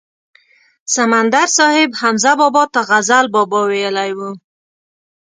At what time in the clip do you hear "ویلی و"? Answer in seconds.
3.69-4.19